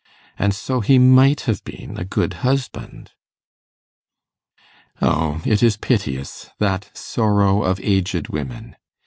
[0.39, 3.11] And so he might have been a good husband.'
[4.99, 8.77] O it is piteous that sorrow of aged women!